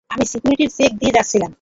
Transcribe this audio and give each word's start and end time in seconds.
আমি 0.09 0.23
security 0.25 0.65
check 0.73 0.91
দিয়ে 0.99 1.15
যাচ্ছিলাম। 1.17 1.49